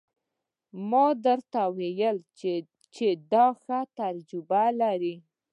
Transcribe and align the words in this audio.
ما 0.89 1.05
درته 1.25 1.61
وويل 1.71 2.17
چې 2.97 3.07
دا 3.31 3.47
ښه 3.61 3.79
تجربه 3.97 4.63
لري. 4.81 5.15